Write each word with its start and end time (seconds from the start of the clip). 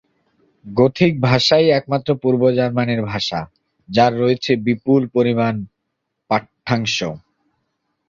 Gothic 0.65 1.13
ভাষাই 1.27 1.65
একমাত্র 1.71 2.09
পূর্ব 2.21 2.41
জার্মানীয় 2.57 3.03
ভাষা 3.11 3.39
যার 3.89 4.11
রয়েছে 4.19 4.51
বিপুল 4.65 5.01
পরিমাণ 5.15 5.53
পাঠ্যাংশ। 6.29 6.97